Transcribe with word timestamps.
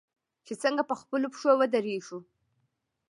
چې 0.45 0.53
څنګه 0.63 0.83
په 0.89 0.95
خپلو 1.01 1.27
پښو 1.33 1.51
ودریږو. 1.59 2.19